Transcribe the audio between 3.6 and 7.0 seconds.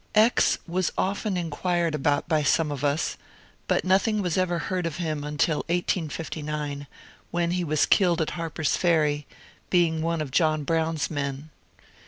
but nothing was ever heard of him until 1859,